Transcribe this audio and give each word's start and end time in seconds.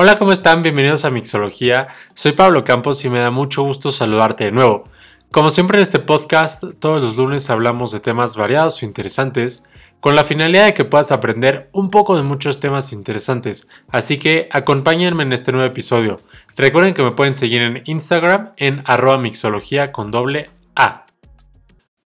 Hola, 0.00 0.16
¿cómo 0.16 0.30
están? 0.30 0.62
Bienvenidos 0.62 1.04
a 1.04 1.10
Mixología. 1.10 1.88
Soy 2.14 2.30
Pablo 2.30 2.62
Campos 2.62 3.04
y 3.04 3.10
me 3.10 3.18
da 3.18 3.32
mucho 3.32 3.64
gusto 3.64 3.90
saludarte 3.90 4.44
de 4.44 4.52
nuevo. 4.52 4.84
Como 5.32 5.50
siempre 5.50 5.78
en 5.78 5.82
este 5.82 5.98
podcast, 5.98 6.62
todos 6.78 7.02
los 7.02 7.16
lunes 7.16 7.50
hablamos 7.50 7.90
de 7.90 7.98
temas 7.98 8.36
variados 8.36 8.80
o 8.80 8.86
interesantes, 8.86 9.64
con 9.98 10.14
la 10.14 10.22
finalidad 10.22 10.66
de 10.66 10.74
que 10.74 10.84
puedas 10.84 11.10
aprender 11.10 11.68
un 11.72 11.90
poco 11.90 12.14
de 12.16 12.22
muchos 12.22 12.60
temas 12.60 12.92
interesantes. 12.92 13.66
Así 13.88 14.18
que 14.18 14.48
acompáñenme 14.52 15.24
en 15.24 15.32
este 15.32 15.50
nuevo 15.50 15.66
episodio. 15.66 16.20
Recuerden 16.56 16.94
que 16.94 17.02
me 17.02 17.10
pueden 17.10 17.34
seguir 17.34 17.60
en 17.62 17.82
Instagram 17.84 18.52
en 18.56 18.82
arroba 18.84 19.18
mixología 19.18 19.90
con 19.90 20.12
doble 20.12 20.48
A. 20.76 21.06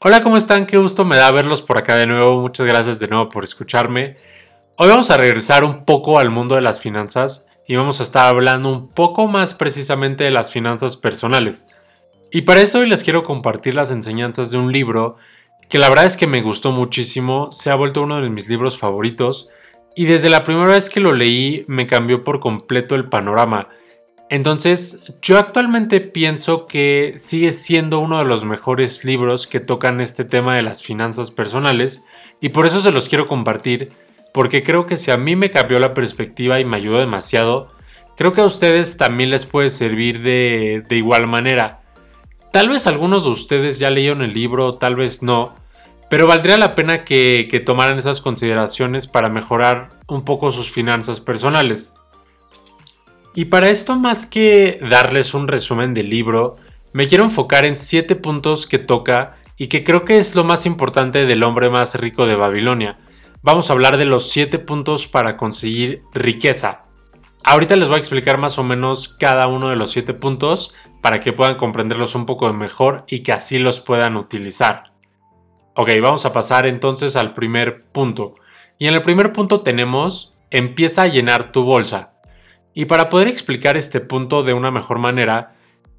Hola, 0.01 0.21
¿cómo 0.21 0.37
están? 0.37 0.67
Qué 0.67 0.77
gusto 0.77 1.07
me 1.07 1.17
da 1.17 1.31
verlos 1.31 1.63
por 1.63 1.79
acá 1.79 1.97
de 1.97 2.07
nuevo. 2.07 2.39
Muchas 2.43 2.67
gracias 2.67 2.99
de 2.99 3.09
nuevo 3.09 3.31
por 3.31 3.45
escucharme. 3.45 4.19
Hoy 4.77 4.91
vamos 4.91 5.11
a 5.11 5.17
regresar 5.17 5.65
un 5.65 5.87
poco 5.87 6.19
al 6.19 6.29
mundo 6.29 6.55
de 6.55 6.61
las 6.61 6.81
finanzas 6.81 7.47
y 7.69 7.77
vamos 7.77 8.01
a 8.01 8.03
estar 8.03 8.27
hablando 8.27 8.71
un 8.71 8.89
poco 8.89 9.29
más 9.29 9.53
precisamente 9.53 10.25
de 10.25 10.31
las 10.31 10.51
finanzas 10.51 10.97
personales. 10.97 11.67
Y 12.33 12.41
para 12.41 12.63
eso 12.63 12.79
hoy 12.79 12.89
les 12.89 13.05
quiero 13.05 13.23
compartir 13.23 13.75
las 13.75 13.91
enseñanzas 13.91 14.51
de 14.51 14.59
un 14.59 14.73
libro 14.73 15.17
que 15.69 15.79
la 15.79 15.91
verdad 15.91 16.07
es 16.07 16.17
que 16.17 16.27
me 16.27 16.41
gustó 16.41 16.73
muchísimo, 16.73 17.51
se 17.51 17.71
ha 17.71 17.75
vuelto 17.75 18.03
uno 18.03 18.23
de 18.23 18.31
mis 18.31 18.49
libros 18.49 18.79
favoritos 18.79 19.51
y 19.95 20.07
desde 20.07 20.31
la 20.31 20.45
primera 20.45 20.69
vez 20.69 20.89
que 20.89 20.99
lo 20.99 21.13
leí 21.13 21.67
me 21.69 21.87
cambió 21.87 22.25
por 22.25 22.41
completo 22.41 22.95
el 22.95 23.11
panorama. 23.11 23.69
Entonces, 24.31 25.01
yo 25.21 25.39
actualmente 25.39 26.01
pienso 26.01 26.67
que 26.67 27.15
sigue 27.17 27.53
siendo 27.53 27.99
uno 27.99 28.19
de 28.19 28.25
los 28.25 28.47
mejores 28.47 29.05
libros 29.05 29.47
que 29.47 29.61
tocan 29.61 30.01
este 30.01 30.25
tema 30.25 30.57
de 30.57 30.63
las 30.63 30.83
finanzas 30.83 31.31
personales 31.31 32.05
y 32.41 32.49
por 32.49 32.65
eso 32.65 32.81
se 32.81 32.93
los 32.93 33.11
quiero 33.11 33.27
compartir 33.27 33.91
porque 34.39 34.63
creo 34.63 34.87
que 34.87 34.97
si 34.97 35.11
a 35.11 35.17
mí 35.17 35.35
me 35.35 35.51
cambió 35.51 35.81
la 35.81 35.95
perspectiva 35.95 36.61
y 36.61 36.65
me 36.65 36.77
ayudó 36.77 37.01
demasiado, 37.01 37.75
creo 38.17 38.33
que 38.33 38.41
a 38.41 38.45
ustedes 38.45 38.97
también 38.97 39.31
les 39.31 39.47
puede 39.47 39.69
servir 39.69 40.21
de, 40.21 40.87
igual 40.91 41.27
manera. 41.27 41.81
Tal 42.53 42.69
vez 42.69 42.87
algunos 42.87 43.25
de 43.25 43.31
ustedes 43.31 43.81
ya 43.81 43.91
leyeron 43.91 44.23
el 44.23 44.33
libro, 44.33 44.77
tal 44.77 44.95
vez 44.95 45.25
no, 45.25 45.57
pero 46.09 46.29
valdría 46.29 46.57
la 46.57 46.77
pena 46.77 47.03
que, 47.03 47.49
que 47.51 47.59
tomaran 47.59 47.99
esas 47.99 48.21
consideraciones 48.21 49.09
para 49.09 49.29
mejorar 49.29 49.91
un 50.07 50.25
poco 50.25 50.53
sus 50.53 50.71
finanzas 50.71 51.21
personales. 51.21 51.95
Y 53.35 53.47
para 53.47 53.71
esto, 53.71 53.97
más 53.97 54.25
que 54.25 54.79
darles 54.89 55.35
un 55.35 55.49
resumen 55.49 55.95
del 55.95 56.11
libro, 56.11 56.55
me 56.93 57.09
quiero 57.09 57.25
enfocar 57.25 57.65
en 57.65 57.75
siete 57.75 58.15
puntos 58.15 58.69
que 58.69 58.79
toca 58.79 59.35
y 59.57 59.67
que 59.67 59.83
creo 59.83 60.05
que 60.05 60.19
es 60.19 60.37
lo 60.37 60.45
más 60.45 60.65
importante 60.65 61.27
del 61.27 61.43
hombre 61.43 61.71
más 61.71 61.97
rico 61.97 62.29
de 62.29 62.37
Babilonia, 62.37 62.99
vamos 63.43 63.71
a 63.71 63.73
hablar 63.73 63.97
de 63.97 64.05
los 64.05 64.29
7 64.31 64.59
puntos 64.59 65.07
para 65.07 65.37
conseguir 65.37 66.03
riqueza. 66.13 66.85
Ahorita 67.45 67.77
les 67.77 67.89
voy 67.89 67.97
a 67.97 68.01
explicar 68.01 68.39
más 68.39 68.59
o 68.59 68.65
menos 68.65 69.09
cada 69.09 69.47
uno 69.47 69.71
de 69.71 69.77
los 69.77 69.93
7 69.93 70.15
puntos 70.15 70.75
para 71.01 71.21
que 71.21 71.33
puedan 71.33 71.57
comprenderlos 71.57 72.15
un 72.15 72.27
poco 72.27 72.53
mejor 72.53 73.05
y 73.09 73.21
que 73.21 73.33
así 73.33 73.59
los 73.59 73.81
puedan 73.81 74.17
utilizar. 74.17 74.93
Ok, 75.75 75.91
vamos 76.03 76.27
a 76.27 76.33
pasar 76.33 76.67
entonces 76.67 77.15
al 77.15 77.33
primer 77.33 77.85
punto. 77.87 78.35
Y 78.79 78.89
en 78.89 78.95
el 78.95 79.03
primer 79.03 79.33
punto 79.33 79.61
tenemos 79.61 80.33
empieza 80.51 81.03
a 81.03 81.07
llenar 81.07 81.53
tu 81.53 81.65
bolsa. 81.65 82.13
Y 82.75 82.87
para 82.87 83.09
poder 83.09 83.29
explicar 83.29 83.77
este 83.77 84.01
punto 84.01 84.43
de 84.43 84.55
una 84.55 84.71
mejor 84.71 84.99
manera, 84.99 85.55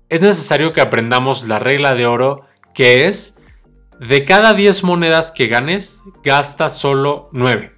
es 0.09 0.22
necesario 0.22 0.74
que 0.74 0.81
aprendamos 0.81 1.48
la 1.48 1.59
regla 1.59 1.94
de 1.94 2.06
oro 2.06 2.46
que 2.74 3.08
es 3.08 3.39
de 4.00 4.23
cada 4.23 4.53
10 4.53 4.86
monedas 4.86 5.31
que 5.31 5.47
ganes, 5.47 6.03
gasta 6.23 6.69
solo 6.69 7.30
9. 7.33 7.73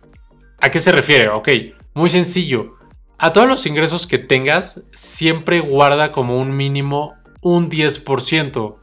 ¿A 0.60 0.70
qué 0.70 0.80
se 0.80 0.92
refiere? 0.92 1.30
Ok, 1.30 1.50
muy 1.96 2.10
sencillo. 2.10 2.76
A 3.18 3.34
todos 3.34 3.48
los 3.48 3.66
ingresos 3.66 4.06
que 4.06 4.20
tengas, 4.20 4.84
siempre 4.94 5.60
guarda 5.60 6.12
como 6.12 6.38
un 6.38 6.56
mínimo 6.56 7.16
un 7.42 7.72
10%. 7.72 8.76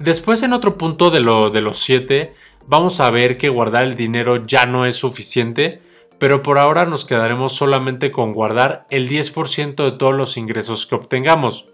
Después 0.00 0.42
en 0.42 0.52
otro 0.52 0.76
punto 0.76 1.10
de, 1.10 1.20
lo, 1.20 1.50
de 1.50 1.60
los 1.60 1.78
7, 1.78 2.34
vamos 2.66 2.98
a 2.98 3.10
ver 3.10 3.36
que 3.36 3.48
guardar 3.48 3.84
el 3.84 3.94
dinero 3.94 4.44
ya 4.44 4.66
no 4.66 4.84
es 4.84 4.96
suficiente, 4.96 5.80
pero 6.18 6.42
por 6.42 6.58
ahora 6.58 6.84
nos 6.86 7.04
quedaremos 7.04 7.54
solamente 7.54 8.10
con 8.10 8.32
guardar 8.32 8.86
el 8.90 9.08
10% 9.08 9.76
de 9.76 9.92
todos 9.92 10.14
los 10.14 10.36
ingresos 10.36 10.86
que 10.86 10.96
obtengamos. 10.96 11.68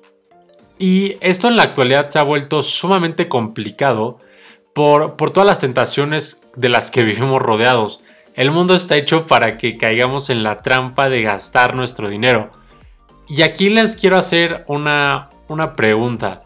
Y 0.78 1.16
esto 1.20 1.48
en 1.48 1.56
la 1.56 1.62
actualidad 1.62 2.08
se 2.08 2.19
ha 2.19 2.22
vuelto 2.22 2.62
sumamente 2.62 3.28
complicado 3.28 4.19
por, 4.75 5.16
todas 5.16 5.47
las 5.47 5.58
tentaciones 5.58 6.42
de 6.56 6.69
las 6.69 6.91
que 6.91 7.04
vivimos 7.04 7.42
rodeados. 7.42 8.03
El 8.34 8.50
mundo 8.50 8.75
está 8.75 8.97
hecho 8.97 9.26
para 9.26 9.56
que 9.56 9.76
caigamos 9.76 10.31
en 10.31 10.42
la 10.42 10.62
trampa 10.62 11.08
de 11.08 11.22
gastar 11.22 11.75
nuestro 11.75 12.08
dinero. 12.08 12.50
Y 13.28 13.42
aquí 13.42 13.69
les 13.69 13.97
quiero 13.97 14.16
hacer 14.16 14.64
una, 14.69 15.31
una 15.48 15.75
pregunta. 15.75 16.41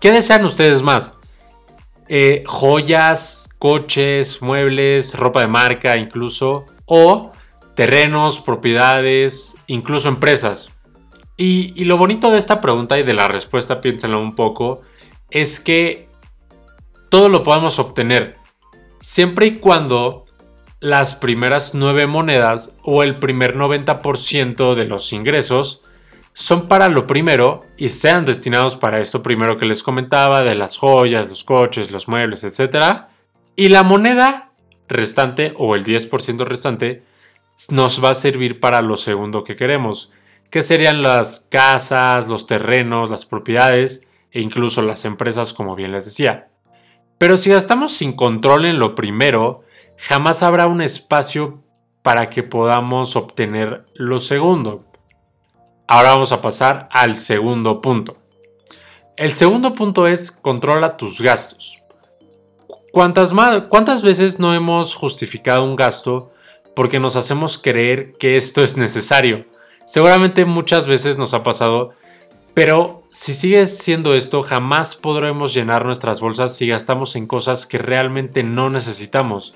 ¿Qué 0.00 0.12
desean 0.12 0.44
ustedes 0.44 0.82
más? 0.82 1.16
Eh, 2.08 2.44
¿Joyas, 2.46 3.50
coches, 3.58 4.40
muebles, 4.42 5.14
ropa 5.18 5.40
de 5.40 5.48
marca 5.48 5.96
incluso? 5.98 6.66
¿O 6.84 7.32
terrenos, 7.74 8.40
propiedades, 8.40 9.56
incluso 9.66 10.08
empresas? 10.08 10.72
Y, 11.36 11.72
y 11.76 11.84
lo 11.84 11.98
bonito 11.98 12.30
de 12.30 12.38
esta 12.38 12.60
pregunta 12.60 12.98
y 12.98 13.02
de 13.02 13.12
la 13.12 13.28
respuesta, 13.28 13.80
piénsenlo 13.80 14.20
un 14.20 14.34
poco, 14.34 14.82
es 15.30 15.60
que 15.60 16.05
todo 17.08 17.28
lo 17.28 17.42
podemos 17.42 17.78
obtener, 17.78 18.36
siempre 19.00 19.46
y 19.46 19.56
cuando 19.58 20.24
las 20.80 21.14
primeras 21.14 21.74
nueve 21.74 22.06
monedas 22.06 22.76
o 22.82 23.02
el 23.02 23.18
primer 23.18 23.56
90% 23.56 24.74
de 24.74 24.84
los 24.84 25.12
ingresos 25.12 25.82
son 26.32 26.68
para 26.68 26.88
lo 26.88 27.06
primero 27.06 27.60
y 27.78 27.88
sean 27.88 28.26
destinados 28.26 28.76
para 28.76 29.00
esto 29.00 29.22
primero 29.22 29.56
que 29.56 29.64
les 29.64 29.82
comentaba 29.82 30.42
de 30.42 30.54
las 30.54 30.76
joyas, 30.76 31.30
los 31.30 31.44
coches, 31.44 31.90
los 31.90 32.08
muebles, 32.08 32.44
etc. 32.44 33.06
Y 33.56 33.68
la 33.68 33.82
moneda 33.82 34.52
restante 34.86 35.54
o 35.56 35.74
el 35.74 35.84
10% 35.84 36.44
restante 36.44 37.02
nos 37.70 38.04
va 38.04 38.10
a 38.10 38.14
servir 38.14 38.60
para 38.60 38.82
lo 38.82 38.96
segundo 38.96 39.44
que 39.44 39.56
queremos, 39.56 40.12
que 40.50 40.62
serían 40.62 41.00
las 41.00 41.46
casas, 41.50 42.28
los 42.28 42.46
terrenos, 42.46 43.08
las 43.08 43.24
propiedades 43.24 44.06
e 44.30 44.42
incluso 44.42 44.82
las 44.82 45.06
empresas 45.06 45.54
como 45.54 45.74
bien 45.74 45.92
les 45.92 46.04
decía. 46.04 46.50
Pero 47.18 47.36
si 47.36 47.50
gastamos 47.50 47.92
sin 47.92 48.12
control 48.12 48.66
en 48.66 48.78
lo 48.78 48.94
primero, 48.94 49.62
jamás 49.96 50.42
habrá 50.42 50.66
un 50.66 50.82
espacio 50.82 51.62
para 52.02 52.28
que 52.30 52.42
podamos 52.42 53.16
obtener 53.16 53.84
lo 53.94 54.18
segundo. 54.18 54.84
Ahora 55.88 56.10
vamos 56.10 56.32
a 56.32 56.40
pasar 56.40 56.88
al 56.90 57.14
segundo 57.14 57.80
punto. 57.80 58.16
El 59.16 59.30
segundo 59.30 59.72
punto 59.72 60.06
es 60.06 60.30
controla 60.30 60.96
tus 60.96 61.20
gastos. 61.20 61.82
¿Cuántas, 62.92 63.32
¿Cuántas 63.68 64.02
veces 64.02 64.38
no 64.38 64.54
hemos 64.54 64.94
justificado 64.94 65.64
un 65.64 65.76
gasto 65.76 66.32
porque 66.74 67.00
nos 67.00 67.16
hacemos 67.16 67.58
creer 67.58 68.14
que 68.18 68.36
esto 68.36 68.62
es 68.62 68.76
necesario? 68.76 69.46
Seguramente 69.86 70.44
muchas 70.44 70.86
veces 70.86 71.16
nos 71.16 71.32
ha 71.32 71.42
pasado 71.42 71.92
pero 72.56 73.02
si 73.18 73.32
sigue 73.32 73.64
siendo 73.64 74.12
esto, 74.12 74.42
jamás 74.42 74.94
podremos 74.94 75.54
llenar 75.54 75.86
nuestras 75.86 76.20
bolsas 76.20 76.54
si 76.54 76.68
gastamos 76.68 77.16
en 77.16 77.26
cosas 77.26 77.64
que 77.66 77.78
realmente 77.78 78.42
no 78.42 78.68
necesitamos. 78.68 79.54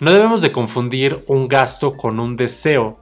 No 0.00 0.10
debemos 0.10 0.42
de 0.42 0.50
confundir 0.50 1.22
un 1.28 1.46
gasto 1.46 1.96
con 1.96 2.18
un 2.18 2.34
deseo. 2.34 2.98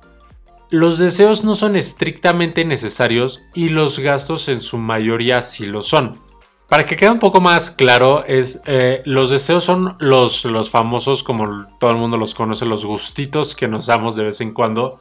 Los 0.68 0.98
deseos 0.98 1.42
no 1.42 1.54
son 1.54 1.74
estrictamente 1.74 2.66
necesarios 2.66 3.44
y 3.54 3.70
los 3.70 3.98
gastos 3.98 4.50
en 4.50 4.60
su 4.60 4.76
mayoría 4.76 5.40
sí 5.40 5.64
lo 5.64 5.80
son. 5.80 6.20
Para 6.68 6.84
que 6.84 6.98
quede 6.98 7.10
un 7.10 7.18
poco 7.18 7.40
más 7.40 7.70
claro, 7.70 8.26
es, 8.26 8.60
eh, 8.66 9.00
los 9.06 9.30
deseos 9.30 9.64
son 9.64 9.96
los, 10.00 10.44
los 10.44 10.68
famosos, 10.68 11.24
como 11.24 11.66
todo 11.78 11.92
el 11.92 11.96
mundo 11.96 12.18
los 12.18 12.34
conoce, 12.34 12.66
los 12.66 12.84
gustitos 12.84 13.56
que 13.56 13.68
nos 13.68 13.86
damos 13.86 14.16
de 14.16 14.24
vez 14.24 14.42
en 14.42 14.52
cuando. 14.52 15.00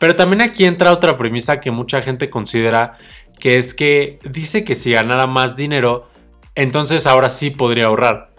Pero 0.00 0.16
también 0.16 0.40
aquí 0.40 0.64
entra 0.64 0.92
otra 0.92 1.16
premisa 1.18 1.60
que 1.60 1.70
mucha 1.70 2.00
gente 2.00 2.30
considera 2.30 2.96
que 3.40 3.58
es 3.58 3.74
que 3.74 4.20
dice 4.22 4.62
que 4.62 4.76
si 4.76 4.92
ganara 4.92 5.26
más 5.26 5.56
dinero, 5.56 6.08
entonces 6.54 7.06
ahora 7.06 7.28
sí 7.28 7.50
podría 7.50 7.86
ahorrar. 7.86 8.32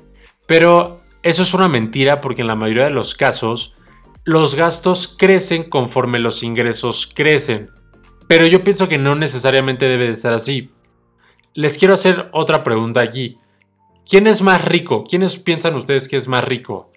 Pero 0.46 1.02
eso 1.24 1.42
es 1.42 1.54
una 1.54 1.68
mentira 1.68 2.22
porque 2.22 2.42
en 2.42 2.48
la 2.48 2.56
mayoría 2.56 2.86
de 2.86 2.92
los 2.92 3.16
casos 3.16 3.76
los 4.24 4.56
gastos 4.56 5.08
crecen 5.08 5.70
conforme 5.70 6.20
los 6.20 6.44
ingresos 6.44 7.12
crecen. 7.14 7.70
Pero 8.28 8.46
yo 8.46 8.64
pienso 8.64 8.88
que 8.88 8.98
no 8.98 9.16
necesariamente 9.16 9.86
debe 9.88 10.08
de 10.08 10.16
ser 10.16 10.34
así. 10.34 10.70
Les 11.54 11.78
quiero 11.78 11.96
hacer 11.96 12.30
otra 12.32 12.64
pregunta 12.64 13.02
allí. 13.02 13.38
¿Quién 14.08 14.28
es 14.28 14.42
más 14.42 14.64
rico? 14.64 15.06
¿Quiénes 15.10 15.38
piensan 15.38 15.76
ustedes 15.76 16.08
que 16.08 16.18
es 16.18 16.28
más 16.28 16.44
rico? 16.44 16.92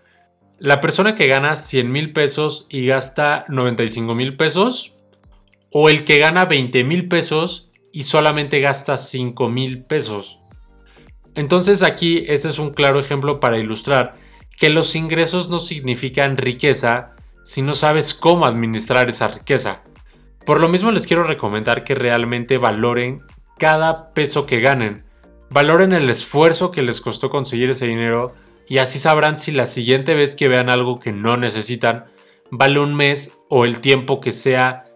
¿La 0.58 0.80
persona 0.80 1.14
que 1.14 1.26
gana 1.26 1.56
100 1.56 1.90
mil 1.90 2.12
pesos 2.12 2.66
y 2.68 2.86
gasta 2.86 3.44
95 3.48 4.14
mil 4.14 4.36
pesos? 4.36 4.94
¿O 5.70 5.88
el 5.88 6.04
que 6.04 6.18
gana 6.18 6.44
20 6.44 6.84
mil 6.84 7.08
pesos 7.08 7.70
y 7.94 8.02
solamente 8.02 8.58
gasta 8.58 8.98
5 8.98 9.48
mil 9.48 9.84
pesos. 9.84 10.40
Entonces 11.36 11.84
aquí 11.84 12.24
este 12.26 12.48
es 12.48 12.58
un 12.58 12.70
claro 12.70 12.98
ejemplo 12.98 13.38
para 13.38 13.56
ilustrar 13.56 14.16
que 14.58 14.68
los 14.68 14.96
ingresos 14.96 15.48
no 15.48 15.60
significan 15.60 16.36
riqueza 16.36 17.14
si 17.44 17.62
no 17.62 17.72
sabes 17.72 18.12
cómo 18.12 18.46
administrar 18.46 19.08
esa 19.08 19.28
riqueza. 19.28 19.82
Por 20.44 20.60
lo 20.60 20.68
mismo 20.68 20.90
les 20.90 21.06
quiero 21.06 21.22
recomendar 21.22 21.84
que 21.84 21.94
realmente 21.94 22.58
valoren 22.58 23.22
cada 23.58 24.12
peso 24.12 24.44
que 24.44 24.60
ganen. 24.60 25.04
Valoren 25.50 25.92
el 25.92 26.10
esfuerzo 26.10 26.72
que 26.72 26.82
les 26.82 27.00
costó 27.00 27.30
conseguir 27.30 27.70
ese 27.70 27.86
dinero 27.86 28.34
y 28.68 28.78
así 28.78 28.98
sabrán 28.98 29.38
si 29.38 29.52
la 29.52 29.66
siguiente 29.66 30.14
vez 30.14 30.34
que 30.34 30.48
vean 30.48 30.68
algo 30.68 30.98
que 30.98 31.12
no 31.12 31.36
necesitan 31.36 32.06
vale 32.50 32.80
un 32.80 32.96
mes 32.96 33.38
o 33.48 33.64
el 33.64 33.80
tiempo 33.80 34.20
que 34.20 34.32
sea 34.32 34.86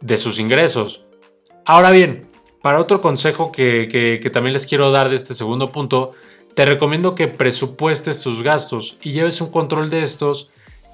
de 0.00 0.18
sus 0.18 0.38
ingresos. 0.38 1.04
Ahora 1.64 1.90
bien, 1.90 2.28
para 2.64 2.80
otro 2.80 3.02
consejo 3.02 3.52
que, 3.52 4.30
también 4.32 4.54
les 4.54 4.66
quiero 4.66 4.90
dar 4.90 5.10
de 5.10 5.16
este 5.16 5.34
segundo 5.34 5.70
punto, 5.70 6.12
te 6.54 6.64
recomiendo 6.64 7.14
que 7.14 7.28
presupuestes 7.28 8.22
tus 8.22 8.42
gastos 8.42 8.96
y 9.02 9.12
lleves 9.12 9.42
un 9.42 9.50
control 9.50 9.90
de 9.90 10.02
estos 10.02 10.48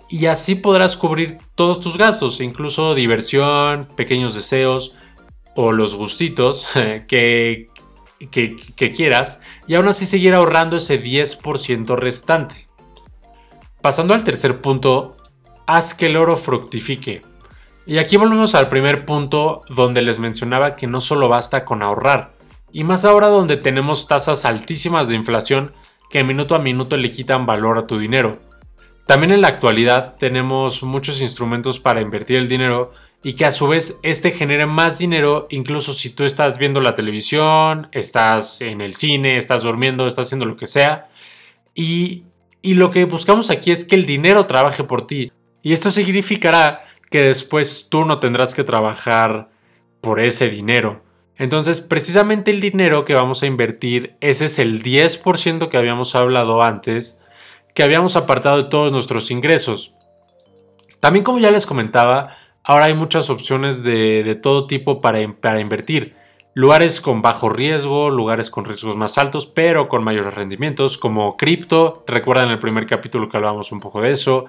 y 0.09 0.27
así 0.27 0.57
podrás 0.57 0.97
cubrir 0.97 1.39
todos 1.55 1.79
tus 1.79 1.97
gastos, 1.97 2.41
incluso 2.41 2.97
diversión, 2.97 3.87
pequeños 3.95 4.35
deseos 4.35 4.97
o 5.55 5.71
los 5.71 5.95
gustitos 5.95 6.67
que, 7.07 7.69
que, 8.33 8.93
quieras 8.93 9.41
y 9.69 9.77
aún 9.77 9.87
así 9.87 10.07
seguir 10.07 10.35
ahorrando 10.35 10.77
ese 10.77 11.01
10% 11.01 11.97
restante. 11.97 12.67
Pasando 13.81 14.13
al 14.13 14.25
tercer 14.25 14.61
punto, 14.61 15.17
haz 15.69 15.95
que 15.95 16.07
el 16.07 16.17
oro 16.17 16.35
fructifique. 16.35 17.23
Y 17.87 17.99
aquí 17.99 18.17
volvemos 18.17 18.55
al 18.55 18.69
primer 18.69 19.05
punto 19.05 19.63
donde 19.69 20.03
les 20.03 20.19
mencionaba 20.19 20.77
que 20.77 20.87
no 20.87 21.01
solo 21.01 21.29
basta 21.29 21.65
con 21.65 21.83
ahorrar, 21.83 22.33
y 22.73 22.85
más 22.85 23.05
ahora 23.05 23.27
donde 23.27 23.57
tenemos 23.57 24.07
tasas 24.07 24.45
altísimas 24.45 25.09
de 25.09 25.17
inflación 25.17 25.73
que 26.11 26.25
minuto 26.25 26.55
a 26.55 26.59
minuto 26.59 26.97
le 26.97 27.11
quitan 27.11 27.47
valor 27.47 27.79
a 27.79 27.87
tu 27.87 27.99
dinero. 27.99 28.39
También 29.07 29.33
en 29.33 29.41
la 29.41 29.49
actualidad 29.49 30.17
tenemos 30.19 30.83
muchos 30.83 31.21
instrumentos 31.21 31.81
para 31.81 32.01
invertir 32.01 32.37
el 32.37 32.49
dinero 32.49 32.93
y 33.23 33.33
que 33.33 33.45
a 33.45 33.53
su 33.53 33.67
vez 33.67 33.99
este 34.03 34.31
genere 34.31 34.67
más 34.67 34.99
dinero 34.99 35.47
incluso 35.51 35.93
si 35.93 36.11
tú 36.11 36.25
estás 36.25 36.59
viendo 36.59 36.81
la 36.81 36.95
televisión, 36.95 37.89
estás 37.93 38.61
en 38.61 38.81
el 38.81 38.95
cine, 38.95 39.37
estás 39.37 39.63
durmiendo, 39.63 40.07
estás 40.07 40.29
haciendo 40.29 40.47
lo 40.47 40.57
que 40.57 40.67
sea. 40.67 41.09
Y, 41.75 42.25
y 42.63 42.75
lo 42.75 42.91
que 42.91 43.05
buscamos 43.05 43.51
aquí 43.51 43.73
es 43.73 43.85
que 43.85 43.97
el 43.97 44.07
dinero 44.07 44.47
trabaje 44.47 44.85
por 44.85 45.07
ti. 45.07 45.33
Y 45.63 45.73
esto 45.73 45.91
significará 45.91 46.83
que 47.11 47.25
después 47.25 47.89
tú 47.91 48.05
no 48.05 48.21
tendrás 48.21 48.55
que 48.55 48.65
trabajar 48.65 49.51
por 50.01 50.21
ese 50.21 50.49
dinero. 50.49 51.03
Entonces, 51.37 51.81
precisamente 51.81 52.51
el 52.51 52.61
dinero 52.61 53.05
que 53.05 53.15
vamos 53.15 53.43
a 53.43 53.47
invertir, 53.47 54.17
ese 54.21 54.45
es 54.45 54.59
el 54.59 54.83
10% 54.83 55.69
que 55.69 55.77
habíamos 55.77 56.15
hablado 56.15 56.63
antes, 56.63 57.21
que 57.75 57.83
habíamos 57.83 58.17
apartado 58.17 58.59
de 58.59 58.69
todos 58.69 58.93
nuestros 58.93 59.31
ingresos. 59.31 59.95
También 61.01 61.25
como 61.25 61.39
ya 61.39 61.51
les 61.51 61.67
comentaba, 61.67 62.37
ahora 62.63 62.87
hay 62.87 62.95
muchas 62.95 63.31
opciones 63.31 63.83
de, 63.83 64.39
todo 64.43 64.67
tipo 64.67 65.01
para, 65.01 65.21
para 65.41 65.61
invertir. 65.61 66.15
Lugares 66.53 67.01
con 67.01 67.23
bajo 67.23 67.49
riesgo, 67.49 68.11
lugares 68.11 68.51
con 68.51 68.65
riesgos 68.65 68.97
más 68.97 69.17
altos, 69.19 69.47
pero 69.47 69.89
con 69.89 70.05
mayores 70.05 70.35
rendimientos, 70.35 70.99
como 70.99 71.37
cripto. 71.37 72.05
Recuerdan 72.07 72.51
el 72.51 72.59
primer 72.59 72.87
capítulo 72.87 73.29
que 73.29 73.37
hablábamos 73.37 73.73
un 73.73 73.81
poco 73.81 74.01
de 74.03 74.11
eso. 74.11 74.47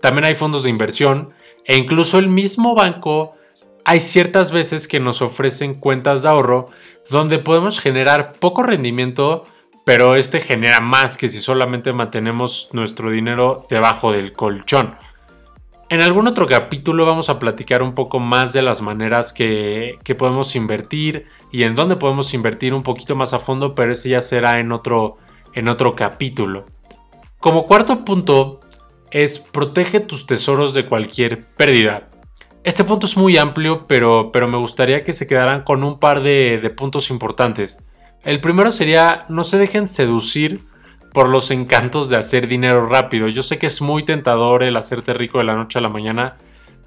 También 0.00 0.24
hay 0.24 0.34
fondos 0.34 0.62
de 0.62 0.70
inversión 0.70 1.34
e 1.70 1.76
incluso 1.76 2.18
el 2.18 2.26
mismo 2.26 2.74
banco 2.74 3.36
hay 3.84 4.00
ciertas 4.00 4.50
veces 4.50 4.88
que 4.88 4.98
nos 4.98 5.22
ofrecen 5.22 5.74
cuentas 5.74 6.24
de 6.24 6.28
ahorro 6.28 6.66
donde 7.08 7.38
podemos 7.38 7.78
generar 7.78 8.32
poco 8.32 8.64
rendimiento, 8.64 9.44
pero 9.84 10.16
este 10.16 10.40
genera 10.40 10.80
más 10.80 11.16
que 11.16 11.28
si 11.28 11.38
solamente 11.38 11.92
mantenemos 11.92 12.70
nuestro 12.72 13.12
dinero 13.12 13.62
debajo 13.70 14.10
del 14.10 14.32
colchón. 14.32 14.96
En 15.90 16.00
algún 16.00 16.26
otro 16.26 16.48
capítulo 16.48 17.06
vamos 17.06 17.30
a 17.30 17.38
platicar 17.38 17.84
un 17.84 17.94
poco 17.94 18.18
más 18.18 18.52
de 18.52 18.62
las 18.62 18.82
maneras 18.82 19.32
que, 19.32 19.96
podemos 20.18 20.56
invertir 20.56 21.26
y 21.52 21.62
en 21.62 21.76
dónde 21.76 21.94
podemos 21.94 22.34
invertir 22.34 22.74
un 22.74 22.82
poquito 22.82 23.14
más 23.14 23.32
a 23.32 23.38
fondo, 23.38 23.76
pero 23.76 23.92
ese 23.92 24.08
ya 24.08 24.22
será 24.22 24.58
en 24.58 24.72
otro, 24.72 25.18
en 25.54 25.68
otro 25.68 25.94
capítulo. 25.94 26.66
Como 27.38 27.64
cuarto 27.68 28.04
punto 28.04 28.58
es 29.10 29.38
protege 29.38 30.00
tus 30.00 30.26
tesoros 30.26 30.74
de 30.74 30.86
cualquier 30.86 31.46
pérdida. 31.46 32.08
Este 32.62 32.84
punto 32.84 33.06
es 33.06 33.16
muy 33.16 33.38
amplio, 33.38 33.86
pero, 33.86 34.30
pero 34.32 34.46
me 34.46 34.58
gustaría 34.58 35.02
que 35.02 35.12
se 35.12 35.26
quedaran 35.26 35.62
con 35.62 35.82
un 35.82 35.98
par 35.98 36.22
de, 36.22 36.58
de 36.58 36.70
puntos 36.70 37.10
importantes. 37.10 37.84
El 38.22 38.40
primero 38.40 38.70
sería 38.70 39.24
no 39.28 39.44
se 39.44 39.56
dejen 39.56 39.88
seducir 39.88 40.64
por 41.12 41.28
los 41.28 41.50
encantos 41.50 42.08
de 42.08 42.16
hacer 42.16 42.48
dinero 42.48 42.86
rápido. 42.86 43.28
Yo 43.28 43.42
sé 43.42 43.58
que 43.58 43.66
es 43.66 43.80
muy 43.80 44.04
tentador 44.04 44.62
el 44.62 44.76
hacerte 44.76 45.14
rico 45.14 45.38
de 45.38 45.44
la 45.44 45.56
noche 45.56 45.78
a 45.78 45.82
la 45.82 45.88
mañana, 45.88 46.36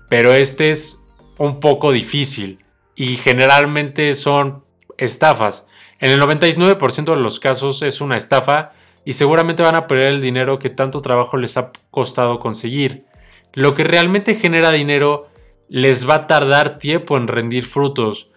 pero 0.09 0.33
este 0.33 0.71
es 0.71 1.03
un 1.37 1.59
poco 1.59 1.91
difícil 1.91 2.63
y 2.95 3.15
generalmente 3.15 4.13
son 4.13 4.63
estafas. 4.97 5.67
En 5.99 6.11
el 6.11 6.21
99% 6.21 7.15
de 7.15 7.21
los 7.21 7.39
casos 7.39 7.81
es 7.81 8.01
una 8.01 8.17
estafa 8.17 8.71
y 9.05 9.13
seguramente 9.13 9.63
van 9.63 9.75
a 9.75 9.88
perder 9.88 10.11
el 10.11 10.21
dinero 10.21 10.59
que 10.59 10.69
tanto 10.69 11.01
trabajo 11.01 11.38
les 11.38 11.57
ha 11.57 11.71
costado 11.91 12.39
conseguir. 12.39 13.05
Lo 13.53 13.73
que 13.73 13.83
realmente 13.83 14.35
genera 14.35 14.71
dinero 14.71 15.27
les 15.69 16.09
va 16.09 16.15
a 16.15 16.27
tardar 16.27 16.77
tiempo 16.77 17.17
en 17.17 17.27
rendir 17.27 17.65
frutos. 17.65 18.31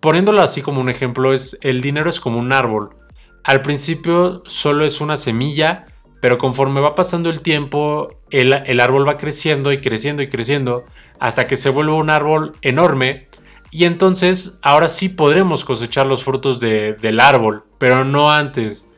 Poniéndolo 0.00 0.42
así 0.42 0.62
como 0.62 0.80
un 0.80 0.88
ejemplo, 0.88 1.32
es 1.32 1.58
el 1.62 1.80
dinero 1.80 2.10
es 2.10 2.20
como 2.20 2.38
un 2.38 2.52
árbol. 2.52 2.96
Al 3.44 3.62
principio 3.62 4.42
solo 4.46 4.84
es 4.84 5.00
una 5.00 5.16
semilla, 5.16 5.86
pero 6.20 6.36
conforme 6.36 6.80
va 6.80 6.94
pasando 6.94 7.30
el 7.30 7.40
tiempo, 7.40 8.20
el, 8.30 8.80
árbol 8.80 9.08
va 9.08 9.16
creciendo 9.16 9.72
y 9.72 9.80
creciendo 9.80 10.22
y 10.22 10.28
creciendo 10.28 10.84
hasta 11.18 11.46
que 11.46 11.56
se 11.56 11.70
vuelve 11.70 11.92
un 11.92 12.10
árbol 12.10 12.52
enorme. 12.62 13.28
Y 13.70 13.84
entonces 13.84 14.58
ahora 14.62 14.88
sí 14.88 15.08
podremos 15.08 15.64
cosechar 15.64 16.06
los 16.06 16.24
frutos 16.24 16.60
del 16.60 17.20
árbol, 17.20 17.64
pero 17.78 18.04
no 18.04 18.30
antes. 18.30 18.89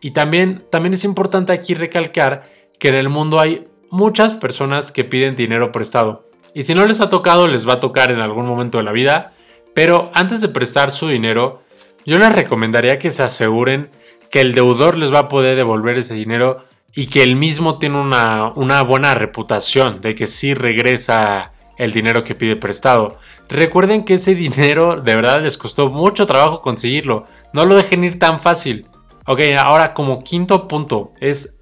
Y 0.00 0.12
también, 0.12 0.64
también 0.70 0.94
es 0.94 1.04
importante 1.04 1.52
aquí 1.52 1.74
recalcar 1.74 2.48
que 2.78 2.88
en 2.88 2.96
el 2.96 3.08
mundo 3.08 3.40
hay 3.40 3.66
muchas 3.90 4.34
personas 4.34 4.92
que 4.92 5.04
piden 5.04 5.36
dinero 5.36 5.72
prestado. 5.72 6.28
Y 6.54 6.62
si 6.62 6.74
no 6.74 6.86
les 6.86 7.00
ha 7.00 7.08
tocado, 7.08 7.48
les 7.48 7.68
va 7.68 7.74
a 7.74 7.80
tocar 7.80 8.10
en 8.10 8.20
algún 8.20 8.46
momento 8.46 8.78
de 8.78 8.84
la 8.84 8.92
vida. 8.92 9.32
Pero 9.74 10.10
antes 10.14 10.40
de 10.40 10.48
prestar 10.48 10.90
su 10.90 11.08
dinero, 11.08 11.62
yo 12.04 12.18
les 12.18 12.32
recomendaría 12.32 12.98
que 12.98 13.10
se 13.10 13.22
aseguren 13.22 13.90
que 14.30 14.40
el 14.40 14.54
deudor 14.54 14.96
les 14.96 15.12
va 15.12 15.20
a 15.20 15.28
poder 15.28 15.56
devolver 15.56 15.98
ese 15.98 16.14
dinero 16.14 16.64
y 16.94 17.06
que 17.06 17.22
él 17.22 17.36
mismo 17.36 17.78
tiene 17.78 18.00
una, 18.00 18.52
una 18.54 18.82
buena 18.82 19.14
reputación 19.14 20.00
de 20.00 20.14
que 20.14 20.26
sí 20.26 20.54
regresa 20.54 21.52
el 21.76 21.92
dinero 21.92 22.24
que 22.24 22.34
pide 22.34 22.56
prestado. 22.56 23.18
Recuerden 23.48 24.04
que 24.04 24.14
ese 24.14 24.34
dinero 24.34 24.96
de 24.96 25.14
verdad 25.14 25.42
les 25.42 25.58
costó 25.58 25.90
mucho 25.90 26.26
trabajo 26.26 26.62
conseguirlo. 26.62 27.26
No 27.52 27.66
lo 27.66 27.76
dejen 27.76 28.04
ir 28.04 28.18
tan 28.18 28.40
fácil. 28.40 28.86
Ok, 29.28 29.40
ahora 29.58 29.92
como 29.92 30.22
quinto 30.22 30.68
punto 30.68 31.10
es 31.20 31.56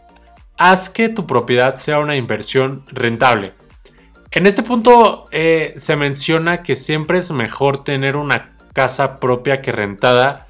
haz 0.58 0.90
que 0.90 1.08
tu 1.08 1.26
propiedad 1.26 1.76
sea 1.76 1.98
una 1.98 2.14
inversión 2.14 2.84
rentable. 2.88 3.54
En 4.30 4.46
este 4.46 4.62
punto 4.62 5.28
eh, 5.30 5.72
se 5.76 5.96
menciona 5.96 6.62
que 6.62 6.74
siempre 6.74 7.18
es 7.18 7.30
mejor 7.30 7.82
tener 7.82 8.16
una 8.16 8.50
casa 8.74 9.18
propia 9.18 9.62
que 9.62 9.72
rentada 9.72 10.46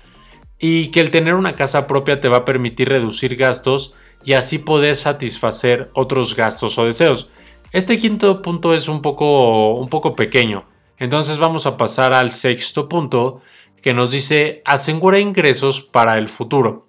y 0.58 0.88
que 0.88 0.98
el 1.00 1.12
tener 1.12 1.34
una 1.34 1.54
casa 1.54 1.86
propia 1.86 2.20
te 2.20 2.28
va 2.28 2.38
a 2.38 2.44
permitir 2.44 2.88
reducir 2.88 3.36
gastos 3.36 3.94
y 4.24 4.32
así 4.32 4.58
poder 4.58 4.96
satisfacer 4.96 5.90
otros 5.94 6.34
gastos 6.34 6.78
o 6.78 6.84
deseos. 6.84 7.30
Este 7.70 7.96
quinto 7.98 8.42
punto 8.42 8.74
es 8.74 8.88
un 8.88 9.02
poco, 9.02 9.74
un 9.74 9.88
poco 9.88 10.16
pequeño, 10.16 10.64
entonces 10.98 11.38
vamos 11.38 11.66
a 11.66 11.76
pasar 11.76 12.12
al 12.12 12.32
sexto 12.32 12.88
punto 12.88 13.40
que 13.82 13.92
nos 13.94 14.10
dice 14.10 14.62
asegura 14.64 15.18
ingresos 15.18 15.82
para 15.82 16.16
el 16.16 16.28
futuro, 16.28 16.83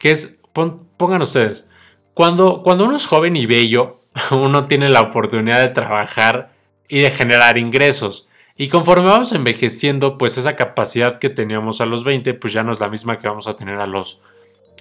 que 0.00 0.10
es, 0.10 0.38
pongan 0.52 1.22
ustedes, 1.22 1.70
cuando, 2.14 2.62
cuando 2.64 2.86
uno 2.86 2.96
es 2.96 3.06
joven 3.06 3.36
y 3.36 3.46
bello, 3.46 4.00
uno 4.32 4.66
tiene 4.66 4.88
la 4.88 5.02
oportunidad 5.02 5.60
de 5.60 5.68
trabajar 5.68 6.52
y 6.88 6.98
de 6.98 7.10
generar 7.10 7.56
ingresos. 7.58 8.28
Y 8.56 8.68
conforme 8.68 9.06
vamos 9.06 9.32
envejeciendo, 9.32 10.18
pues 10.18 10.36
esa 10.36 10.56
capacidad 10.56 11.18
que 11.18 11.30
teníamos 11.30 11.80
a 11.80 11.86
los 11.86 12.02
20, 12.04 12.34
pues 12.34 12.52
ya 12.52 12.62
no 12.62 12.72
es 12.72 12.80
la 12.80 12.88
misma 12.88 13.18
que 13.18 13.28
vamos 13.28 13.46
a 13.46 13.56
tener 13.56 13.78
a 13.78 13.86
los, 13.86 14.20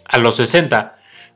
a 0.06 0.18
los 0.18 0.38
60. 0.38 0.96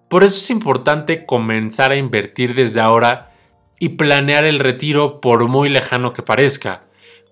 Por 0.10 0.24
eso 0.24 0.38
es 0.38 0.50
importante 0.50 1.26
comenzar 1.26 1.92
a 1.92 1.96
invertir 1.96 2.56
desde 2.56 2.82
ahora 2.82 3.32
y 3.80 3.90
planear 3.90 4.46
el 4.46 4.60
retiro 4.60 5.22
por 5.22 5.48
muy 5.48 5.70
lejano 5.70 6.14
que 6.14 6.22
parezca. 6.22 6.84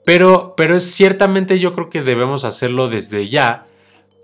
Pero, 0.06 0.54
pero 0.56 0.80
ciertamente 0.80 1.60
yo 1.60 1.74
creo 1.74 1.90
que 1.90 2.02
debemos 2.02 2.44
hacerlo 2.44 2.88
desde 2.88 3.28
ya, 3.28 3.68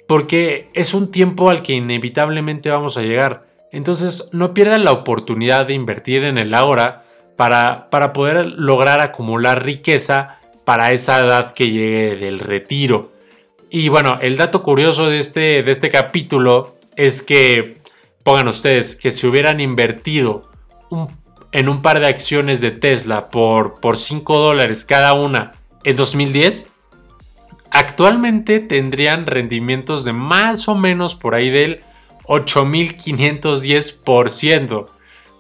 porque 0.08 0.70
es 0.74 0.94
un 0.94 1.12
tiempo 1.12 1.50
al 1.50 1.62
que 1.62 1.74
inevitablemente 1.74 2.70
vamos 2.70 2.98
a 2.98 3.02
llegar. 3.02 3.46
Entonces 3.72 4.30
no 4.32 4.54
pierdan 4.54 4.86
la 4.86 4.94
oportunidad 4.94 5.68
de 5.68 5.74
invertir 5.74 6.24
en 6.24 6.38
el 6.38 6.54
ahora 6.54 7.04
para, 7.36 7.90
para 7.90 8.14
poder 8.14 8.46
lograr 8.46 9.02
acumular 9.02 9.64
riqueza 9.64 10.40
para 10.66 10.92
esa 10.92 11.20
edad 11.20 11.54
que 11.54 11.70
llegue 11.70 12.16
del 12.16 12.40
retiro. 12.40 13.12
Y 13.70 13.90
bueno, 13.90 14.20
el 14.22 14.38
dato 14.38 14.64
curioso 14.64 15.10
de 15.10 15.20
este, 15.20 15.62
de 15.62 15.72
este 15.72 15.90
capítulo 15.90 16.78
es 16.96 17.22
que, 17.22 17.78
pongan 18.24 18.48
ustedes, 18.48 18.96
que 18.96 19.12
si 19.12 19.28
hubieran 19.28 19.60
invertido 19.60 20.50
en 21.52 21.70
un 21.70 21.82
par 21.82 22.00
de 22.00 22.08
acciones 22.08 22.62
de 22.62 22.72
Tesla 22.72 23.30
por, 23.30 23.80
por 23.80 23.98
5 23.98 24.38
dólares 24.38 24.86
cada 24.86 25.14
una 25.14 25.54
en 25.84 25.96
2010, 25.96 26.70
actualmente 27.72 28.60
tendrían 28.60 29.26
rendimientos 29.26 30.06
de 30.06 30.14
más 30.14 30.68
o 30.68 30.76
menos 30.76 31.16
por 31.16 31.34
ahí 31.36 31.50
del 31.50 31.82
8510%. 32.26 34.86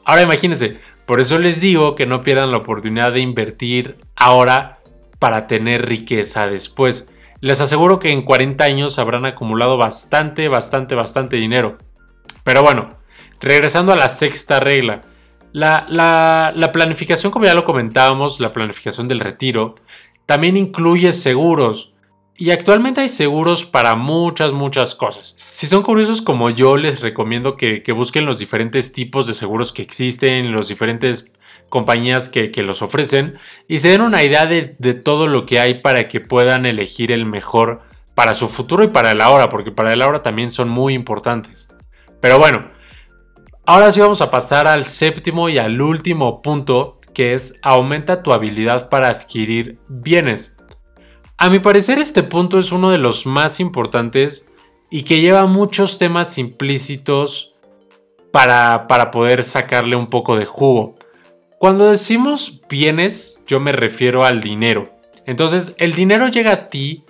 Ahora 0.05 0.23
imagínense, 0.23 0.79
por 1.05 1.19
eso 1.19 1.37
les 1.39 1.59
digo 1.61 1.95
que 1.95 2.05
no 2.05 2.21
pierdan 2.21 2.51
la 2.51 2.57
oportunidad 2.57 3.13
de 3.13 3.21
invertir 3.21 3.97
ahora 4.15 4.77
para 5.19 5.47
tener 5.47 5.87
riqueza 5.87 6.47
después. 6.47 7.09
Les 7.39 7.61
aseguro 7.61 7.99
que 7.99 8.11
en 8.11 8.23
40 8.23 8.63
años 8.63 8.99
habrán 8.99 9.25
acumulado 9.25 9.77
bastante, 9.77 10.47
bastante, 10.47 10.95
bastante 10.95 11.37
dinero. 11.37 11.77
Pero 12.43 12.63
bueno, 12.63 12.95
regresando 13.39 13.93
a 13.93 13.97
la 13.97 14.09
sexta 14.09 14.59
regla. 14.59 15.03
La, 15.53 15.85
la, 15.89 16.71
planificación, 16.71 17.31
como 17.31 17.45
ya 17.45 17.53
lo 17.53 17.63
comentábamos, 17.63 18.39
la 18.39 18.51
planificación 18.51 19.07
del 19.07 19.19
retiro, 19.19 19.75
también 20.25 20.57
incluye 20.57 21.11
seguros. 21.13 21.93
Y 22.39 22.51
actualmente 22.51 23.01
hay 23.01 23.09
seguros 23.09 23.65
para 23.65 23.95
muchas, 23.95 24.53
muchas 24.53 24.93
cosas. 24.93 25.35
Si 25.49 25.65
son 25.65 25.81
curiosos 25.81 26.21
como 26.21 26.51
yo, 26.51 26.77
les 26.77 27.01
recomiendo 27.01 27.57
que, 27.57 27.81
busquen 27.95 28.25
los 28.25 28.37
diferentes 28.37 28.93
tipos 28.93 29.25
de 29.25 29.33
seguros 29.33 29.73
que 29.73 29.81
existen, 29.81 30.55
las 30.55 30.67
diferentes 30.67 31.31
compañías 31.69 32.29
que, 32.29 32.51
los 32.61 32.83
ofrecen 32.83 33.37
y 33.67 33.79
se 33.79 33.89
den 33.89 34.01
una 34.01 34.23
idea 34.23 34.45
de, 34.45 34.75
de, 34.77 34.93
todo 34.93 35.25
lo 35.25 35.47
que 35.47 35.59
hay 35.59 35.81
para 35.81 36.07
que 36.07 36.21
puedan 36.21 36.67
elegir 36.67 37.11
el 37.11 37.25
mejor 37.25 37.81
para 38.13 38.35
su 38.35 38.47
futuro 38.47 38.83
y 38.83 38.89
para 38.89 39.11
el 39.11 39.21
ahora, 39.21 39.49
porque 39.49 39.71
para 39.71 39.93
el 39.93 40.01
ahora 40.03 40.21
también 40.21 40.51
son 40.51 40.69
muy 40.69 40.93
importantes. 40.93 41.69
Pero 42.21 42.37
bueno, 42.37 42.69
ahora 43.65 43.91
sí 43.91 43.99
vamos 43.99 44.21
a 44.21 44.29
pasar 44.29 44.67
al 44.67 44.83
séptimo 44.83 45.49
y 45.49 45.57
al 45.57 45.81
último 45.81 46.43
punto, 46.43 46.99
que 47.15 47.33
es 47.33 47.55
aumenta 47.63 48.21
tu 48.21 48.31
habilidad 48.31 48.89
para 48.89 49.09
adquirir 49.09 49.79
bienes. 49.87 50.56
A 51.39 51.51
mi 51.51 51.59
parecer 51.59 51.99
este 51.99 52.23
punto 52.23 52.57
es 52.57 52.71
uno 52.71 52.89
de 52.89 52.97
los 52.97 53.27
más 53.27 53.59
importantes 53.59 54.49
y 54.89 55.03
que 55.03 55.21
lleva 55.21 55.45
muchos 55.45 55.99
temas 55.99 56.39
implícitos 56.39 57.53
para, 58.31 58.87
para 58.87 59.11
poder 59.11 59.43
sacarle 59.43 59.95
un 59.95 60.07
poco 60.07 60.35
de 60.35 60.45
jugo. 60.45 60.95
Cuando 61.59 61.91
decimos 61.91 62.61
bienes, 62.67 63.43
yo 63.45 63.59
me 63.59 63.71
refiero 63.71 64.25
al 64.25 64.41
dinero. 64.41 64.89
Entonces, 65.27 65.75
el 65.77 65.93
dinero 65.93 66.27
llega 66.27 66.53
a 66.53 66.69
ti 66.69 67.03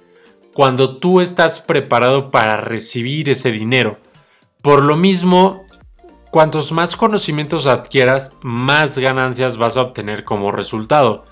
cuando 0.53 0.97
tú 0.97 1.21
estás 1.21 1.61
preparado 1.61 2.29
para 2.29 2.57
recibir 2.57 3.29
ese 3.29 3.53
dinero. 3.53 3.97
Por 4.61 4.83
lo 4.83 4.97
mismo, 4.97 5.63
cuantos 6.31 6.73
más 6.73 6.97
conocimientos 6.97 7.65
adquieras, 7.65 8.35
más 8.41 8.99
ganancias 8.99 9.55
vas 9.55 9.77
a 9.77 9.83
obtener 9.83 10.25
como 10.25 10.51
resultado 10.51 11.23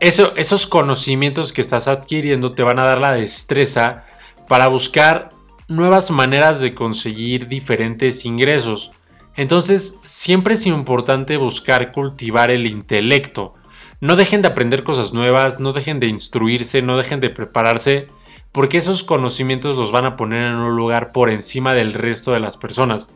esos 0.00 0.66
conocimientos 0.66 1.52
que 1.52 1.60
estás 1.60 1.88
adquiriendo 1.88 2.52
te 2.52 2.62
van 2.62 2.78
a 2.78 2.84
dar 2.84 3.00
la 3.00 3.12
destreza 3.12 4.04
para 4.48 4.68
buscar 4.68 5.30
nuevas 5.68 6.10
maneras 6.10 6.60
de 6.60 6.74
conseguir 6.74 7.48
diferentes 7.48 8.24
ingresos. 8.24 8.92
Entonces, 9.36 9.94
siempre 10.04 10.54
es 10.54 10.66
importante 10.66 11.36
buscar 11.36 11.92
cultivar 11.92 12.50
el 12.50 12.66
intelecto. 12.66 13.54
No 14.00 14.16
dejen 14.16 14.42
de 14.42 14.48
aprender 14.48 14.84
cosas 14.84 15.12
nuevas, 15.12 15.60
no 15.60 15.72
dejen 15.72 16.00
de 16.00 16.06
instruirse, 16.06 16.82
no 16.82 16.96
dejen 16.96 17.20
de 17.20 17.30
prepararse, 17.30 18.06
porque 18.52 18.78
esos 18.78 19.04
conocimientos 19.04 19.76
los 19.76 19.92
van 19.92 20.06
a 20.06 20.16
poner 20.16 20.46
en 20.46 20.56
un 20.56 20.76
lugar 20.76 21.12
por 21.12 21.30
encima 21.30 21.74
del 21.74 21.94
resto 21.94 22.32
de 22.32 22.40
las 22.40 22.56
personas. 22.56 23.12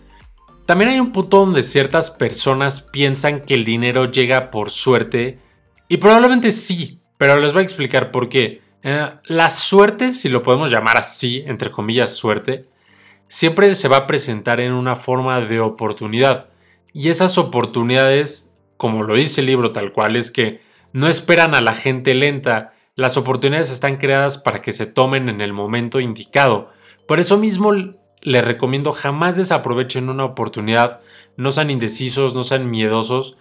También 0.66 0.90
hay 0.90 1.00
un 1.00 1.12
punto 1.12 1.38
donde 1.38 1.62
ciertas 1.62 2.10
personas 2.10 2.82
piensan 2.82 3.40
que 3.40 3.54
el 3.54 3.64
dinero 3.64 4.10
llega 4.10 4.50
por 4.50 4.70
suerte 4.70 5.38
y 5.92 5.98
probablemente 5.98 6.52
sí, 6.52 7.02
pero 7.18 7.38
les 7.38 7.52
voy 7.52 7.60
a 7.60 7.64
explicar 7.64 8.10
por 8.12 8.30
qué. 8.30 8.62
Eh, 8.82 9.10
la 9.26 9.50
suerte, 9.50 10.14
si 10.14 10.30
lo 10.30 10.42
podemos 10.42 10.70
llamar 10.70 10.96
así, 10.96 11.44
entre 11.46 11.70
comillas 11.70 12.16
suerte, 12.16 12.64
siempre 13.28 13.74
se 13.74 13.88
va 13.88 13.98
a 13.98 14.06
presentar 14.06 14.58
en 14.62 14.72
una 14.72 14.96
forma 14.96 15.38
de 15.42 15.60
oportunidad. 15.60 16.48
Y 16.94 17.10
esas 17.10 17.36
oportunidades, 17.36 18.54
como 18.78 19.02
lo 19.02 19.16
dice 19.16 19.42
el 19.42 19.48
libro 19.48 19.72
tal 19.72 19.92
cual, 19.92 20.16
es 20.16 20.30
que 20.30 20.62
no 20.94 21.08
esperan 21.08 21.54
a 21.54 21.60
la 21.60 21.74
gente 21.74 22.14
lenta. 22.14 22.72
Las 22.94 23.18
oportunidades 23.18 23.70
están 23.70 23.98
creadas 23.98 24.38
para 24.38 24.62
que 24.62 24.72
se 24.72 24.86
tomen 24.86 25.28
en 25.28 25.42
el 25.42 25.52
momento 25.52 26.00
indicado. 26.00 26.70
Por 27.06 27.20
eso 27.20 27.36
mismo 27.36 27.70
les 28.22 28.44
recomiendo 28.46 28.92
jamás 28.92 29.36
desaprovechen 29.36 30.08
una 30.08 30.24
oportunidad, 30.24 31.00
no 31.36 31.50
sean 31.50 31.68
indecisos, 31.68 32.34
no 32.34 32.44
sean 32.44 32.70
miedosos, 32.70 33.36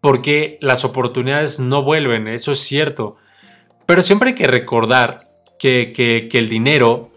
porque 0.00 0.58
las 0.60 0.84
oportunidades 0.84 1.60
no 1.60 1.82
vuelven, 1.82 2.28
eso 2.28 2.52
es 2.52 2.60
cierto. 2.60 3.16
Pero 3.86 4.02
siempre 4.02 4.30
hay 4.30 4.34
que 4.34 4.46
recordar 4.46 5.28
que, 5.58 6.28
el 6.32 6.48
dinero 6.48 7.10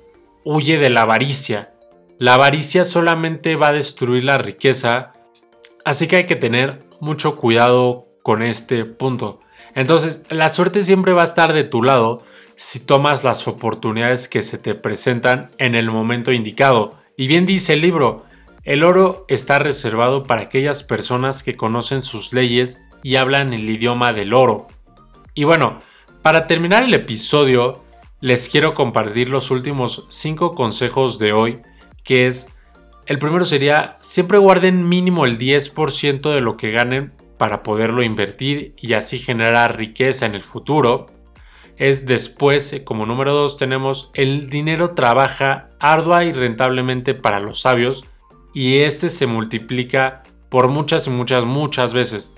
huye 0.44 0.78
de 0.78 0.90
la 0.90 1.02
avaricia. 1.02 1.74
La 2.20 2.36
avaricia 2.36 2.86
solamente 2.86 3.56
va 3.56 3.70
a 3.70 3.74
destruir 3.74 4.24
la 4.24 4.38
riqueza, 4.38 5.14
así 5.86 6.08
que 6.08 6.18
hay 6.18 6.26
que 6.26 6.36
tener 6.36 6.84
mucho 7.00 7.38
cuidado 7.38 8.08
con 8.22 8.42
este 8.42 8.86
punto. 8.86 9.40
Entonces, 9.76 10.24
la 10.30 10.50
suerte 10.50 10.84
siempre 10.84 11.14
va 11.14 11.22
a 11.22 11.26
estar 11.26 11.54
de 11.54 11.64
tu 11.64 11.84
lado 11.84 12.24
si 12.56 12.80
tomas 12.80 13.24
las 13.24 13.48
oportunidades 13.48 14.28
que 14.28 14.42
se 14.42 14.58
te 14.58 14.76
presentan 14.76 15.52
en 15.58 15.76
el 15.76 15.90
momento 15.90 16.32
indicado. 16.32 16.98
Y 17.18 17.28
bien 17.28 17.46
dice 17.46 17.74
el 17.74 17.82
libro, 17.82 18.26
el 18.64 18.84
oro 18.84 19.26
está 19.28 19.60
reservado 19.60 20.24
para 20.24 20.44
aquellas 20.44 20.84
personas 20.84 21.44
que 21.44 21.58
conocen 21.58 22.02
sus 22.02 22.32
leyes 22.34 22.82
y 23.04 23.18
hablan 23.18 23.54
el 23.54 23.70
idioma 23.70 24.14
del 24.14 24.34
oro. 24.34 24.68
Y 25.34 25.44
bueno, 25.44 25.80
para 26.22 26.48
terminar 26.48 26.84
el 26.84 26.94
episodio, 26.94 27.84
les 28.22 28.48
quiero 28.48 28.74
compartir 28.74 29.28
los 29.28 29.52
últimos 29.52 30.06
5 30.08 30.56
consejos 30.56 31.20
de 31.20 31.34
hoy, 31.34 31.60
que 32.06 32.28
es, 32.28 32.48
el 33.06 33.20
primero 33.20 33.44
sería, 33.44 33.98
siempre 34.00 34.38
guarden 34.38 34.88
mínimo 34.88 35.26
el 35.26 35.38
10% 35.38 36.34
de 36.34 36.40
lo 36.40 36.56
que 36.56 36.72
ganen 36.72 37.12
para 37.38 37.64
poderlo 37.64 38.02
invertir 38.02 38.76
y 38.78 38.94
así 38.94 39.20
generar 39.20 39.78
riqueza 39.78 40.26
en 40.26 40.36
el 40.36 40.44
futuro. 40.46 41.08
Es 41.76 42.06
después, 42.06 42.82
como 42.86 43.06
número 43.06 43.34
2, 43.34 43.58
tenemos 43.58 44.10
el 44.14 44.48
dinero 44.48 44.92
trabaja 44.92 45.72
ardua 45.80 46.24
y 46.24 46.32
rentablemente 46.32 47.14
para 47.14 47.42
los 47.42 47.60
sabios 47.60 48.06
y 48.54 48.78
este 48.80 49.10
se 49.10 49.26
multiplica 49.26 50.24
por 50.50 50.68
muchas 50.68 51.08
y 51.08 51.10
muchas, 51.10 51.46
muchas 51.46 51.94
veces. 51.94 52.34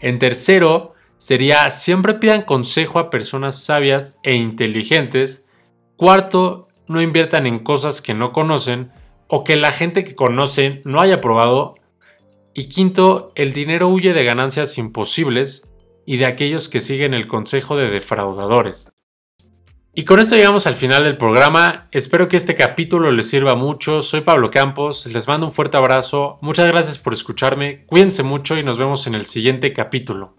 En 0.00 0.18
tercero, 0.18 0.94
sería 1.16 1.70
siempre 1.70 2.14
pidan 2.14 2.42
consejo 2.42 2.98
a 2.98 3.10
personas 3.10 3.62
sabias 3.62 4.18
e 4.22 4.34
inteligentes. 4.34 5.48
Cuarto, 5.96 6.68
no 6.86 7.02
inviertan 7.02 7.46
en 7.46 7.58
cosas 7.58 8.00
que 8.00 8.14
no 8.14 8.32
conocen 8.32 8.92
o 9.26 9.44
que 9.44 9.56
la 9.56 9.72
gente 9.72 10.04
que 10.04 10.14
conocen 10.14 10.80
no 10.84 11.00
haya 11.00 11.20
probado. 11.20 11.74
Y 12.54 12.68
quinto, 12.68 13.32
el 13.34 13.52
dinero 13.52 13.88
huye 13.88 14.14
de 14.14 14.24
ganancias 14.24 14.78
imposibles 14.78 15.68
y 16.06 16.16
de 16.16 16.26
aquellos 16.26 16.68
que 16.68 16.80
siguen 16.80 17.12
el 17.12 17.26
consejo 17.26 17.76
de 17.76 17.90
defraudadores. 17.90 18.88
Y 19.94 20.04
con 20.04 20.20
esto 20.20 20.36
llegamos 20.36 20.66
al 20.66 20.74
final 20.74 21.04
del 21.04 21.16
programa. 21.16 21.88
Espero 21.90 22.28
que 22.28 22.36
este 22.36 22.54
capítulo 22.54 23.10
les 23.10 23.28
sirva 23.28 23.54
mucho. 23.56 24.00
Soy 24.00 24.20
Pablo 24.20 24.50
Campos, 24.50 25.06
les 25.06 25.26
mando 25.26 25.46
un 25.46 25.52
fuerte 25.52 25.76
abrazo. 25.76 26.38
Muchas 26.40 26.68
gracias 26.68 26.98
por 26.98 27.12
escucharme. 27.12 27.84
Cuídense 27.86 28.22
mucho 28.22 28.56
y 28.56 28.62
nos 28.62 28.78
vemos 28.78 29.06
en 29.06 29.14
el 29.14 29.26
siguiente 29.26 29.72
capítulo. 29.72 30.34